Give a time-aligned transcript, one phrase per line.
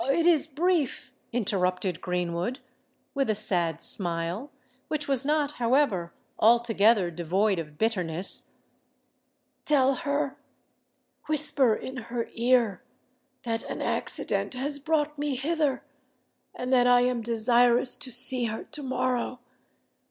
[0.11, 2.57] it is brief," interrupted Greenwood,
[3.13, 4.49] with a sad smile,
[4.87, 8.53] which was not, however, altogether devoid of bitterness:
[9.63, 15.83] "tell her—whisper in her ear—that an accident has brought me hither,
[16.55, 19.39] and that I am desirous to see her to morrow.